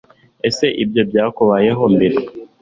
[0.47, 2.17] Ese ibyo byakubayeho mbere